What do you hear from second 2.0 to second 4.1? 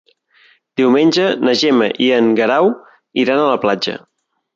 i en Guerau iran a la platja.